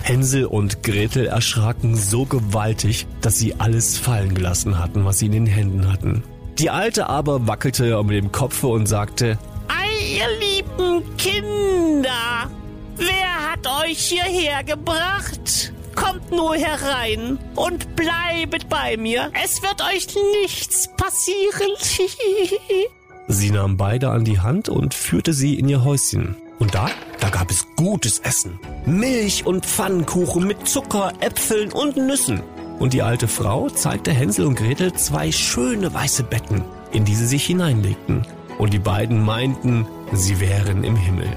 Hänsel 0.04 0.44
und 0.44 0.82
Gretel 0.82 1.26
erschraken 1.26 1.96
so 1.96 2.26
gewaltig, 2.26 3.06
dass 3.22 3.38
sie 3.38 3.54
alles 3.58 3.96
fallen 3.96 4.34
gelassen 4.34 4.78
hatten, 4.78 5.06
was 5.06 5.18
sie 5.18 5.26
in 5.26 5.32
den 5.32 5.46
Händen 5.46 5.90
hatten. 5.90 6.22
Die 6.58 6.68
Alte 6.68 7.08
aber 7.08 7.46
wackelte 7.46 7.98
um 7.98 8.08
dem 8.08 8.30
Kopfe 8.30 8.66
und 8.66 8.86
sagte, 8.86 9.38
Ei, 9.68 10.18
ihr 10.18 10.28
lieben 10.38 11.16
Kinder, 11.16 12.50
wer 12.96 13.50
hat 13.50 13.66
euch 13.82 13.98
hierher 13.98 14.62
gebracht? 14.62 15.72
Kommt 15.94 16.30
nur 16.30 16.54
herein 16.54 17.38
und 17.54 17.96
bleibet 17.96 18.68
bei 18.68 18.98
mir. 18.98 19.30
Es 19.42 19.62
wird 19.62 19.80
euch 19.80 20.08
nichts 20.42 20.90
passieren. 20.98 21.70
sie 23.28 23.50
nahm 23.50 23.78
beide 23.78 24.10
an 24.10 24.24
die 24.24 24.40
Hand 24.40 24.68
und 24.68 24.92
führte 24.92 25.32
sie 25.32 25.58
in 25.58 25.66
ihr 25.66 25.82
Häuschen. 25.82 26.36
Und 26.58 26.74
da, 26.74 26.88
da 27.20 27.30
gab 27.30 27.50
es 27.50 27.66
gutes 27.76 28.20
Essen. 28.20 28.58
Milch 28.86 29.46
und 29.46 29.66
Pfannkuchen 29.66 30.46
mit 30.46 30.68
Zucker, 30.68 31.12
Äpfeln 31.20 31.72
und 31.72 31.96
Nüssen. 31.96 32.42
Und 32.78 32.92
die 32.92 33.02
alte 33.02 33.28
Frau 33.28 33.68
zeigte 33.70 34.12
Hänsel 34.12 34.46
und 34.46 34.56
Gretel 34.56 34.92
zwei 34.94 35.30
schöne 35.32 35.92
weiße 35.92 36.24
Betten, 36.24 36.64
in 36.92 37.04
die 37.04 37.14
sie 37.14 37.26
sich 37.26 37.44
hineinlegten. 37.44 38.26
Und 38.58 38.72
die 38.72 38.78
beiden 38.78 39.22
meinten, 39.22 39.86
sie 40.12 40.40
wären 40.40 40.84
im 40.84 40.96
Himmel. 40.96 41.28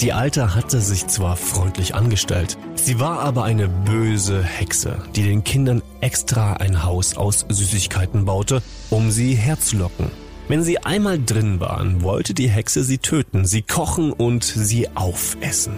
Die 0.00 0.12
Alte 0.12 0.54
hatte 0.54 0.82
sich 0.82 1.06
zwar 1.06 1.36
freundlich 1.36 1.94
angestellt, 1.94 2.58
sie 2.74 3.00
war 3.00 3.20
aber 3.20 3.44
eine 3.44 3.66
böse 3.66 4.42
Hexe, 4.42 4.98
die 5.14 5.22
den 5.22 5.42
Kindern 5.42 5.80
extra 6.02 6.54
ein 6.54 6.84
Haus 6.84 7.16
aus 7.16 7.46
Süßigkeiten 7.48 8.26
baute, 8.26 8.62
um 8.90 9.10
sie 9.10 9.34
herzulocken. 9.34 10.10
Wenn 10.48 10.62
sie 10.62 10.78
einmal 10.78 11.18
drin 11.18 11.58
waren, 11.58 12.02
wollte 12.02 12.32
die 12.32 12.48
Hexe 12.48 12.84
sie 12.84 12.98
töten, 12.98 13.44
sie 13.44 13.62
kochen 13.62 14.12
und 14.12 14.44
sie 14.44 14.88
aufessen. 14.94 15.74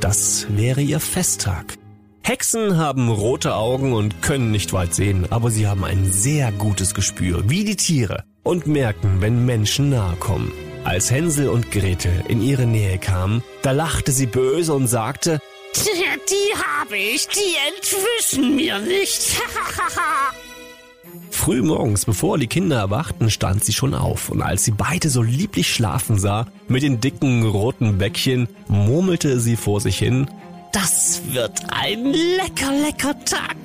Das 0.00 0.46
wäre 0.50 0.80
ihr 0.80 1.00
Festtag. 1.00 1.74
Hexen 2.22 2.76
haben 2.76 3.08
rote 3.08 3.56
Augen 3.56 3.92
und 3.92 4.22
können 4.22 4.52
nicht 4.52 4.72
weit 4.72 4.94
sehen, 4.94 5.26
aber 5.30 5.50
sie 5.50 5.66
haben 5.66 5.82
ein 5.84 6.12
sehr 6.12 6.52
gutes 6.52 6.94
Gespür, 6.94 7.50
wie 7.50 7.64
die 7.64 7.74
Tiere, 7.74 8.22
und 8.44 8.68
merken, 8.68 9.16
wenn 9.20 9.44
Menschen 9.44 9.90
nahe 9.90 10.14
kommen. 10.16 10.52
Als 10.84 11.10
Hänsel 11.10 11.48
und 11.48 11.72
Gretel 11.72 12.24
in 12.28 12.40
ihre 12.40 12.66
Nähe 12.66 12.98
kamen, 12.98 13.42
da 13.62 13.72
lachte 13.72 14.12
sie 14.12 14.26
böse 14.26 14.72
und 14.72 14.86
sagte, 14.86 15.40
Die 15.74 16.54
habe 16.56 16.96
ich, 16.96 17.26
die 17.28 17.56
entwischen 17.74 18.54
mir 18.56 18.78
nicht. 18.78 19.36
Früh 21.42 21.60
morgens, 21.60 22.04
bevor 22.04 22.38
die 22.38 22.46
Kinder 22.46 22.76
erwachten, 22.76 23.28
stand 23.28 23.64
sie 23.64 23.72
schon 23.72 23.94
auf, 23.94 24.28
und 24.28 24.42
als 24.42 24.62
sie 24.62 24.70
beide 24.70 25.10
so 25.10 25.22
lieblich 25.22 25.74
schlafen 25.74 26.16
sah, 26.16 26.46
mit 26.68 26.84
den 26.84 27.00
dicken 27.00 27.44
roten 27.44 27.98
Bäckchen, 27.98 28.46
murmelte 28.68 29.40
sie 29.40 29.56
vor 29.56 29.80
sich 29.80 29.98
hin, 29.98 30.28
Das 30.70 31.20
wird 31.32 31.60
ein 31.70 32.04
lecker, 32.04 32.70
lecker 32.70 33.18
Tag. 33.24 33.56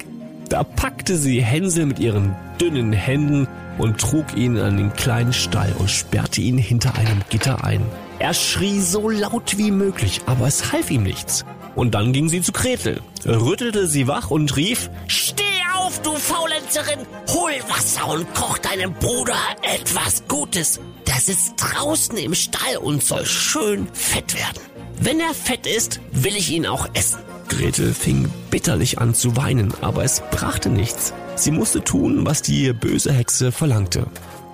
Da 0.50 0.64
packte 0.64 1.18
sie 1.18 1.40
Hänsel 1.40 1.86
mit 1.86 2.00
ihren 2.00 2.36
dünnen 2.60 2.94
Händen 2.94 3.48
und 3.78 4.02
trug 4.02 4.36
ihn 4.36 4.58
an 4.58 4.78
den 4.78 4.92
kleinen 4.94 5.34
Stall 5.34 5.72
und 5.78 5.92
sperrte 5.92 6.42
ihn 6.42 6.58
hinter 6.58 6.96
einem 6.96 7.22
Gitter 7.30 7.64
ein. 7.64 7.84
Er 8.18 8.34
schrie 8.34 8.80
so 8.80 9.08
laut 9.08 9.60
wie 9.60 9.70
möglich, 9.70 10.22
aber 10.26 10.48
es 10.48 10.72
half 10.72 10.90
ihm 10.90 11.04
nichts. 11.04 11.46
Und 11.76 11.94
dann 11.94 12.12
ging 12.12 12.28
sie 12.28 12.42
zu 12.42 12.54
Gretel, 12.54 13.02
rüttelte 13.24 13.86
sie 13.86 14.08
wach 14.08 14.32
und 14.32 14.58
rief, 14.58 14.90
Steh 15.06 15.44
auf, 15.88 16.02
du 16.02 16.14
Faulenzerin! 16.14 17.00
Hol 17.30 17.52
Wasser 17.70 18.08
und 18.10 18.34
koch 18.36 18.58
deinem 18.58 18.94
Bruder 18.94 19.38
etwas 19.62 20.24
Gutes. 20.28 20.80
Der 21.08 21.16
sitzt 21.16 21.54
draußen 21.58 22.18
im 22.18 22.34
Stall 22.34 22.78
und 22.82 23.04
soll 23.04 23.26
schön 23.26 23.88
fett 23.94 24.36
werden. 24.36 24.62
Wenn 25.00 25.20
er 25.20 25.34
fett 25.34 25.66
ist, 25.66 26.02
will 26.12 26.36
ich 26.36 26.52
ihn 26.52 26.66
auch 26.66 26.90
essen. 26.94 27.20
Gretel 27.48 27.94
fing 27.94 28.30
bitterlich 28.52 29.00
an 29.00 29.14
zu 29.14 29.38
weinen, 29.38 29.74
aber 29.82 30.04
es 30.04 30.22
brachte 30.32 30.70
nichts. 30.70 31.14
Sie 31.36 31.52
musste 31.52 31.82
tun, 31.82 32.26
was 32.26 32.42
die 32.42 32.74
böse 32.74 33.14
Hexe 33.14 33.54
verlangte. 33.54 34.08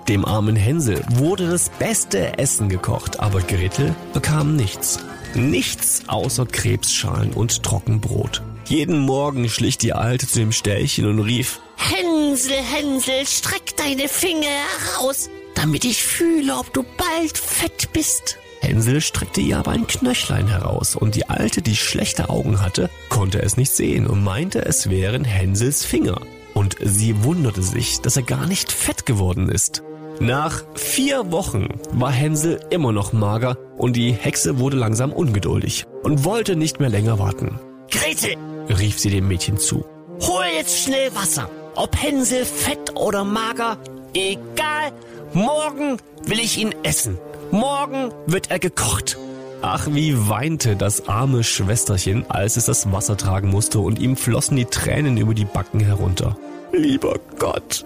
Dem 0.07 0.25
armen 0.25 0.55
Hänsel 0.55 1.03
wurde 1.15 1.49
das 1.49 1.69
beste 1.79 2.37
Essen 2.37 2.69
gekocht, 2.69 3.19
aber 3.19 3.41
Gretel 3.41 3.95
bekam 4.13 4.55
nichts. 4.55 4.99
Nichts 5.33 6.03
außer 6.07 6.45
Krebsschalen 6.45 7.33
und 7.33 7.63
Trockenbrot. 7.63 8.43
Jeden 8.65 8.99
Morgen 8.99 9.49
schlich 9.49 9.77
die 9.77 9.93
Alte 9.93 10.27
zu 10.27 10.39
dem 10.39 10.51
Ställchen 10.51 11.05
und 11.05 11.19
rief, 11.19 11.59
Hänsel, 11.75 12.55
Hänsel, 12.55 13.25
streck 13.27 13.75
deine 13.75 14.07
Finger 14.07 14.47
heraus, 14.47 15.29
damit 15.53 15.83
ich 15.83 16.01
fühle, 16.01 16.55
ob 16.57 16.73
du 16.73 16.83
bald 16.97 17.37
fett 17.37 17.91
bist. 17.91 18.37
Hänsel 18.61 19.01
streckte 19.01 19.41
ihr 19.41 19.57
aber 19.57 19.71
ein 19.71 19.85
Knöchlein 19.85 20.47
heraus 20.47 20.95
und 20.95 21.15
die 21.15 21.29
Alte, 21.29 21.61
die 21.61 21.75
schlechte 21.75 22.29
Augen 22.29 22.61
hatte, 22.61 22.89
konnte 23.09 23.41
es 23.41 23.57
nicht 23.57 23.73
sehen 23.73 24.07
und 24.07 24.23
meinte, 24.23 24.65
es 24.65 24.89
wären 24.89 25.25
Hänsels 25.25 25.83
Finger. 25.83 26.21
Und 26.53 26.77
sie 26.81 27.23
wunderte 27.23 27.61
sich, 27.61 27.99
dass 27.99 28.15
er 28.15 28.23
gar 28.23 28.47
nicht 28.47 28.71
fett 28.71 29.05
geworden 29.05 29.49
ist. 29.49 29.83
Nach 30.19 30.63
vier 30.75 31.31
Wochen 31.31 31.67
war 31.91 32.11
Hänsel 32.11 32.61
immer 32.69 32.93
noch 32.93 33.11
mager 33.11 33.57
und 33.77 33.97
die 33.97 34.13
Hexe 34.13 34.59
wurde 34.59 34.77
langsam 34.77 35.11
ungeduldig 35.11 35.85
und 36.03 36.23
wollte 36.23 36.55
nicht 36.55 36.79
mehr 36.79 36.89
länger 36.89 37.19
warten. 37.19 37.59
Gretel, 37.93 38.35
Rief 38.69 38.99
sie 38.99 39.09
dem 39.09 39.27
Mädchen 39.27 39.57
zu. 39.57 39.85
hol 40.21 40.43
jetzt 40.57 40.79
schnell 40.79 41.13
Wasser. 41.15 41.49
Ob 41.75 41.95
Hänsel 42.01 42.45
fett 42.45 42.95
oder 42.95 43.23
mager, 43.23 43.77
egal. 44.13 44.91
Morgen 45.33 45.97
will 46.23 46.39
ich 46.39 46.57
ihn 46.57 46.73
essen. 46.83 47.17
Morgen 47.51 48.11
wird 48.27 48.51
er 48.51 48.59
gekocht. 48.59 49.17
Ach, 49.61 49.87
wie 49.91 50.27
weinte 50.29 50.75
das 50.75 51.07
arme 51.07 51.43
Schwesterchen, 51.43 52.29
als 52.29 52.57
es 52.57 52.65
das 52.65 52.91
Wasser 52.91 53.15
tragen 53.15 53.49
musste 53.49 53.79
und 53.79 53.99
ihm 53.99 54.17
flossen 54.17 54.57
die 54.57 54.65
Tränen 54.65 55.17
über 55.17 55.33
die 55.33 55.45
Backen 55.45 55.79
herunter. 55.79 56.37
Lieber 56.71 57.19
Gott, 57.39 57.85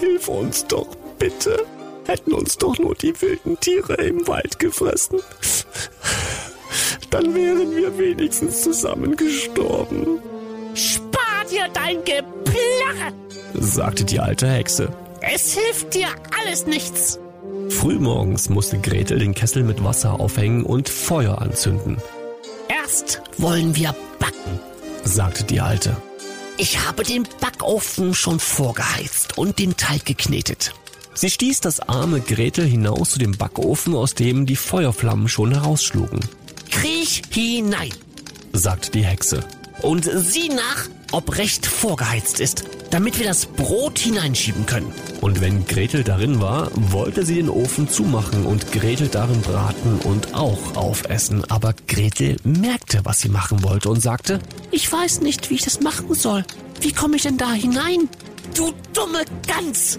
hilf 0.00 0.28
uns 0.28 0.66
doch 0.66 0.88
bitte. 1.18 1.64
Hätten 2.06 2.32
uns 2.32 2.56
doch 2.58 2.78
nur 2.78 2.94
die 2.94 3.20
wilden 3.20 3.58
Tiere 3.60 3.94
im 3.94 4.26
Wald 4.26 4.58
gefressen. 4.58 5.20
Dann 7.12 7.34
wären 7.34 7.76
wir 7.76 7.96
wenigstens 7.98 8.62
zusammen 8.62 9.14
gestorben, 9.16 10.18
Spar 10.74 11.44
dir 11.50 11.68
dein 11.74 11.98
Geplärre. 11.98 13.12
sagte 13.52 14.04
die 14.04 14.18
alte 14.18 14.48
Hexe. 14.48 14.88
Es 15.20 15.52
hilft 15.52 15.94
dir 15.94 16.08
alles 16.40 16.66
nichts. 16.66 17.18
Frühmorgens 17.68 18.48
musste 18.48 18.78
Gretel 18.78 19.18
den 19.18 19.34
Kessel 19.34 19.62
mit 19.62 19.84
Wasser 19.84 20.18
aufhängen 20.18 20.64
und 20.64 20.88
Feuer 20.88 21.40
anzünden, 21.40 21.98
Erst 22.68 23.20
wollen 23.36 23.76
wir 23.76 23.94
backen. 24.18 24.58
sagte 25.04 25.44
die 25.44 25.60
Alte. 25.60 25.94
Ich 26.56 26.86
habe 26.86 27.02
den 27.02 27.28
Backofen 27.40 28.14
schon 28.14 28.40
vorgeheizt 28.40 29.36
und 29.36 29.58
den 29.58 29.76
Teig 29.76 30.06
geknetet. 30.06 30.72
Sie 31.14 31.28
stieß 31.28 31.60
das 31.60 31.80
arme 31.80 32.20
Gretel 32.20 32.66
hinaus 32.66 33.10
zu 33.10 33.18
dem 33.18 33.36
Backofen, 33.36 33.94
aus 33.94 34.14
dem 34.14 34.46
die 34.46 34.56
Feuerflammen 34.56 35.28
schon 35.28 35.52
herausschlugen, 35.52 36.20
Kriech 36.72 37.22
hinein 37.30 37.92
sagte 38.52 38.90
die 38.90 39.04
Hexe. 39.04 39.44
und 39.82 40.04
sieh 40.04 40.48
nach, 40.48 40.88
ob 41.12 41.36
recht 41.38 41.66
vorgeheizt 41.66 42.40
ist, 42.40 42.64
damit 42.90 43.18
wir 43.18 43.26
das 43.26 43.46
Brot 43.46 43.98
hineinschieben 43.98 44.66
können. 44.66 44.92
Und 45.20 45.40
wenn 45.40 45.66
Gretel 45.66 46.02
darin 46.02 46.40
war, 46.40 46.70
wollte 46.74 47.24
sie 47.24 47.36
den 47.36 47.48
Ofen 47.48 47.88
zumachen 47.88 48.44
und 48.46 48.72
Gretel 48.72 49.08
darin 49.08 49.40
braten 49.42 49.98
und 50.04 50.34
auch 50.34 50.74
aufessen. 50.76 51.44
Aber 51.50 51.74
Gretel 51.86 52.36
merkte, 52.42 53.00
was 53.04 53.20
sie 53.20 53.28
machen 53.28 53.62
wollte 53.62 53.88
und 53.88 54.00
sagte, 54.00 54.40
Ich 54.70 54.90
weiß 54.90 55.20
nicht, 55.20 55.50
wie 55.50 55.54
ich 55.54 55.62
das 55.64 55.80
machen 55.80 56.14
soll. 56.14 56.44
Wie 56.80 56.92
komme 56.92 57.16
ich 57.16 57.22
denn 57.22 57.36
da 57.38 57.52
hinein? 57.52 58.08
Du 58.56 58.72
dumme 58.92 59.24
Gans! 59.46 59.98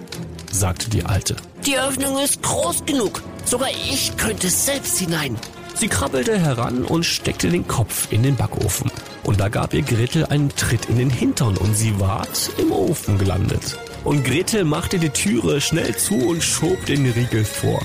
sagte 0.51 0.89
die 0.89 1.06
Alte. 1.06 1.36
Die 1.65 1.77
Öffnung 1.77 2.20
ist 2.20 2.42
groß 2.44 2.86
genug. 2.86 3.22
Sogar 3.46 3.70
ich 3.89 4.15
könnte 4.18 4.50
selbst 4.50 5.00
hinein. 5.00 5.38
Sie 5.75 5.88
krabbelte 5.88 6.39
heran 6.39 6.86
und 6.86 7.03
steckte 7.06 7.50
den 7.50 7.68
Kopf 7.68 8.12
in 8.12 8.24
den 8.24 8.36
Backofen. 8.36 8.92
Und 9.24 9.39
da 9.39 9.50
gab 9.50 9.74
ihr 9.74 9.82
Gretel 9.82 10.25
einen 10.25 10.50
Tritt 10.50 10.86
in 10.86 10.98
den 10.98 11.10
Hintern 11.10 11.58
und 11.58 11.75
sie 11.75 12.00
ward 12.00 12.51
im 12.58 12.72
Ofen 12.72 13.18
gelandet. 13.18 13.77
Und 14.03 14.24
Gretel 14.24 14.65
machte 14.65 15.00
die 15.00 15.10
Türe 15.10 15.62
schnell 15.62 15.96
zu 15.96 16.15
und 16.15 16.44
schob 16.44 16.86
den 16.86 17.10
Riegel 17.12 17.46
vor. 17.46 17.82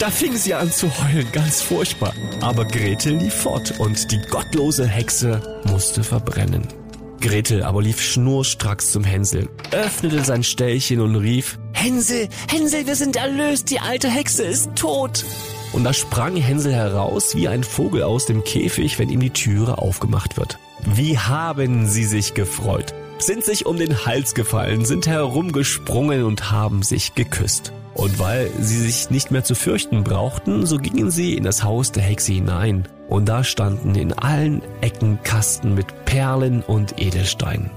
Da 0.00 0.10
fing 0.10 0.36
sie 0.36 0.54
an 0.54 0.70
zu 0.72 0.88
heulen, 0.88 1.28
ganz 1.32 1.60
furchtbar. 1.60 2.14
Aber 2.40 2.64
Gretel 2.64 3.16
lief 3.16 3.34
fort 3.34 3.78
und 3.78 4.10
die 4.10 4.20
gottlose 4.30 4.86
Hexe 4.86 5.60
musste 5.64 6.02
verbrennen. 6.02 6.66
Gretel 7.20 7.62
aber 7.62 7.82
lief 7.82 8.00
schnurstracks 8.00 8.92
zum 8.92 9.04
Hänsel, 9.04 9.48
öffnete 9.72 10.24
sein 10.24 10.42
Ställchen 10.42 11.00
und 11.00 11.16
rief, 11.16 11.58
Hänsel, 11.72 12.28
Hänsel, 12.48 12.86
wir 12.86 12.96
sind 12.96 13.16
erlöst. 13.16 13.70
Die 13.70 13.80
alte 13.80 14.08
Hexe 14.08 14.42
ist 14.44 14.70
tot. 14.74 15.24
Und 15.72 15.84
da 15.84 15.92
sprang 15.92 16.36
Hänsel 16.36 16.72
heraus 16.72 17.34
wie 17.34 17.48
ein 17.48 17.64
Vogel 17.64 18.02
aus 18.02 18.26
dem 18.26 18.44
Käfig, 18.44 18.98
wenn 18.98 19.08
ihm 19.08 19.20
die 19.20 19.30
Türe 19.30 19.78
aufgemacht 19.78 20.36
wird. 20.36 20.58
Wie 20.84 21.18
haben 21.18 21.86
sie 21.86 22.04
sich 22.04 22.34
gefreut, 22.34 22.94
sind 23.18 23.44
sich 23.44 23.66
um 23.66 23.76
den 23.76 24.06
Hals 24.06 24.34
gefallen, 24.34 24.84
sind 24.84 25.06
herumgesprungen 25.06 26.24
und 26.24 26.50
haben 26.50 26.82
sich 26.82 27.14
geküsst. 27.14 27.72
Und 27.94 28.18
weil 28.18 28.50
sie 28.60 28.78
sich 28.78 29.10
nicht 29.10 29.30
mehr 29.30 29.44
zu 29.44 29.54
fürchten 29.54 30.04
brauchten, 30.04 30.64
so 30.64 30.78
gingen 30.78 31.10
sie 31.10 31.34
in 31.34 31.44
das 31.44 31.62
Haus 31.62 31.92
der 31.92 32.02
Hexe 32.02 32.32
hinein. 32.32 32.88
Und 33.08 33.28
da 33.28 33.44
standen 33.44 33.94
in 33.94 34.12
allen 34.12 34.62
Ecken 34.80 35.18
Kasten 35.22 35.74
mit 35.74 36.04
Perlen 36.04 36.62
und 36.62 37.00
Edelsteinen. 37.00 37.70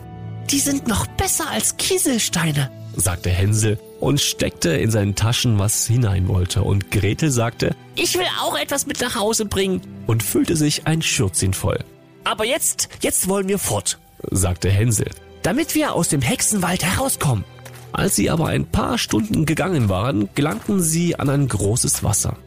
Die 0.49 0.59
sind 0.59 0.87
noch 0.87 1.07
besser 1.07 1.49
als 1.49 1.77
Kieselsteine. 1.77 2.69
sagte 2.95 3.29
Hänsel 3.29 3.79
und 3.99 4.19
steckte 4.21 4.69
in 4.71 4.91
seinen 4.91 5.15
Taschen, 5.15 5.57
was 5.57 5.87
hinein 5.87 6.27
wollte. 6.27 6.61
Und 6.63 6.91
Gretel 6.91 7.31
sagte 7.31 7.75
Ich 7.95 8.15
will 8.17 8.25
auch 8.41 8.57
etwas 8.57 8.85
mit 8.85 9.01
nach 9.01 9.15
Hause 9.15 9.45
bringen. 9.45 9.81
und 10.05 10.21
füllte 10.21 10.55
sich 10.55 10.85
ein 10.85 11.01
Schürzchen 11.01 11.53
voll. 11.53 11.79
Aber 12.25 12.45
jetzt, 12.45 12.89
jetzt 13.01 13.27
wollen 13.27 13.47
wir 13.47 13.57
fort, 13.59 13.99
sagte 14.31 14.69
Hänsel. 14.69 15.09
damit 15.43 15.75
wir 15.75 15.93
aus 15.93 16.07
dem 16.09 16.21
Hexenwald 16.21 16.83
herauskommen. 16.83 17.43
Als 17.91 18.15
sie 18.15 18.29
aber 18.29 18.47
ein 18.47 18.65
paar 18.65 18.97
Stunden 18.97 19.45
gegangen 19.45 19.87
waren, 19.89 20.29
gelangten 20.35 20.81
sie 20.81 21.19
an 21.19 21.29
ein 21.29 21.47
großes 21.47 22.03
Wasser. 22.03 22.37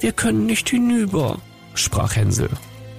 Wir 0.00 0.12
können 0.12 0.46
nicht 0.46 0.68
hinüber, 0.70 1.38
sprach 1.74 2.16
Hänsel. 2.16 2.48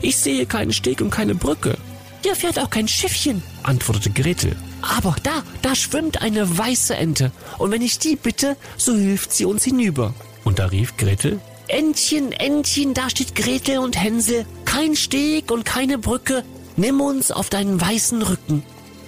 Ich 0.02 0.18
sehe 0.18 0.46
keinen 0.46 0.74
Steg 0.74 1.02
und 1.02 1.10
keine 1.10 1.36
Brücke. 1.36 1.78
Hier 2.24 2.36
fährt 2.36 2.59
auch 2.59 2.69
kein 2.69 2.88
Schiffchen, 2.88 3.41
antwortete 3.63 4.09
Gretel. 4.09 4.55
aber 4.81 5.15
da, 5.24 5.43
da 5.62 5.75
schwimmt 5.75 6.21
eine 6.21 6.57
weiße 6.57 6.95
Ente. 6.95 7.31
Und 7.57 7.71
wenn 7.71 7.81
ich 7.81 8.00
die 8.00 8.15
bitte, 8.15 8.57
so 8.77 8.95
hilft 8.95 9.31
sie 9.33 9.45
uns 9.45 9.63
hinüber. 9.63 10.13
Und 10.43 10.59
da 10.59 10.65
rief 10.67 10.97
Gretel, 10.97 11.39
Entchen, 11.67 12.31
Entchen, 12.31 12.93
da 12.93 13.09
steht 13.09 13.36
Gretel 13.36 13.79
und 13.79 14.01
Hänsel. 14.01 14.45
Kein 14.65 14.95
Steg 14.95 15.51
und 15.51 15.65
keine 15.65 15.97
Brücke. 15.97 16.43
Nimm 16.77 17.01
uns 17.01 17.31
auf 17.31 17.50
deinen 17.50 17.79
weißen 17.81 18.21
Rücken. 18.21 18.63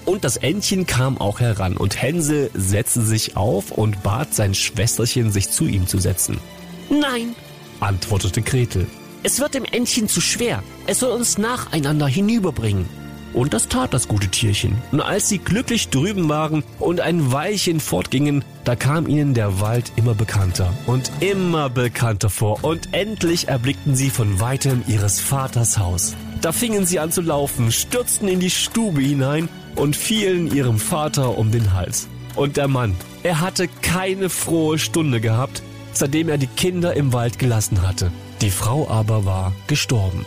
Und 0.06 0.24
das 0.24 0.38
Entchen 0.38 0.86
kam 0.88 1.20
auch 1.20 1.40
heran 1.40 1.78
und 1.78 2.02
Hänsel 2.02 2.50
setzte 2.54 3.02
sich 3.02 3.38
auf 3.38 3.72
und 3.72 4.02
bat 4.04 4.34
sein 4.34 4.56
Schwesterchen, 4.56 5.32
sich 5.32 5.52
zu 5.52 5.66
ihm 5.66 5.88
zu 5.88 6.00
setzen. 6.00 6.40
Nein, 6.90 7.36
Antwortete 7.80 8.42
Gretel. 8.42 8.88
es 9.24 9.40
wird 9.40 9.54
dem 9.54 9.64
Entchen 9.66 10.10
zu 10.10 10.20
schwer. 10.20 10.64
Es 10.88 11.00
soll 11.00 11.12
uns 11.12 11.38
nacheinander 11.38 12.08
hinüberbringen. 12.08 12.90
Und 13.34 13.54
das 13.54 13.68
tat 13.68 13.94
das 13.94 14.08
gute 14.08 14.28
Tierchen. 14.28 14.78
Und 14.92 15.02
als 15.02 15.30
sie 15.30 15.38
glücklich 15.38 15.90
drüben 15.90 16.30
waren 16.30 16.64
und 16.80 17.00
ein 17.00 17.32
Weilchen 17.32 17.80
fortgingen, 17.80 18.44
da 18.64 18.76
kam 18.76 19.08
ihnen 19.08 19.34
der 19.34 19.62
Wald 19.62 19.92
immer 19.96 20.16
bekannter 20.16 20.74
und 20.86 21.12
immer 21.20 21.70
bekannter 21.70 22.30
vor. 22.30 22.64
Und 22.64 22.94
endlich 22.94 23.48
erblickten 23.48 23.96
sie 23.96 24.10
von 24.10 24.40
weitem 24.40 24.84
ihres 24.88 25.20
Vaters 25.20 25.78
Haus. 25.78 26.16
Da 26.42 26.52
fingen 26.52 26.86
sie 26.86 27.00
an 27.00 27.12
zu 27.12 27.22
laufen, 27.22 27.72
stürzten 27.72 28.28
in 28.28 28.40
die 28.40 28.50
Stube 28.50 29.02
hinein 29.02 29.50
und 29.76 29.96
fielen 29.96 30.54
ihrem 30.54 30.80
Vater 30.80 31.38
um 31.38 31.52
den 31.52 31.74
Hals. 31.74 32.08
Und 32.36 32.58
der 32.58 32.68
Mann, 32.68 32.96
er 33.24 33.42
hatte 33.42 33.68
keine 33.82 34.30
frohe 34.30 34.80
Stunde 34.80 35.20
gehabt, 35.20 35.62
seitdem 35.92 36.30
er 36.30 36.38
die 36.38 36.48
Kinder 36.48 36.96
im 36.96 37.12
Wald 37.12 37.40
gelassen 37.40 37.82
hatte. 37.82 38.12
Die 38.42 38.52
Frau 38.52 38.90
aber 38.90 39.26
war 39.26 39.54
gestorben. 39.68 40.26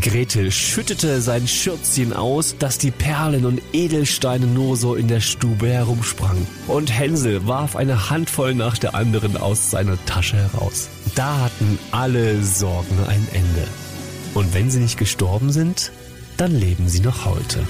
Gretel 0.00 0.50
schüttete 0.50 1.20
sein 1.20 1.46
Schürzchen 1.46 2.12
aus, 2.12 2.56
dass 2.58 2.78
die 2.78 2.90
Perlen 2.90 3.44
und 3.44 3.60
Edelsteine 3.72 4.46
nur 4.46 4.76
so 4.76 4.94
in 4.94 5.08
der 5.08 5.20
Stube 5.20 5.68
herumsprangen. 5.68 6.46
Und 6.66 6.96
Hänsel 6.96 7.46
warf 7.46 7.76
eine 7.76 8.10
Handvoll 8.10 8.54
nach 8.54 8.78
der 8.78 8.94
anderen 8.94 9.36
aus 9.36 9.70
seiner 9.70 10.02
Tasche 10.06 10.36
heraus. 10.36 10.88
Da 11.14 11.38
hatten 11.38 11.78
alle 11.90 12.42
Sorgen 12.42 12.98
ein 13.06 13.26
Ende. 13.32 13.66
Und 14.34 14.52
wenn 14.54 14.70
sie 14.70 14.80
nicht 14.80 14.98
gestorben 14.98 15.52
sind, 15.52 15.92
dann 16.36 16.58
leben 16.58 16.88
sie 16.88 17.00
noch 17.00 17.24
heute. 17.24 17.60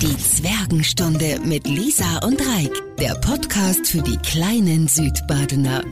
Die 0.00 0.16
Zwergenstunde 0.16 1.40
mit 1.44 1.66
Lisa 1.66 2.18
und 2.24 2.40
Reik. 2.40 2.70
Der 3.00 3.14
Podcast 3.14 3.88
für 3.88 4.02
die 4.02 4.16
kleinen 4.18 4.86
Südbadener. 4.86 5.82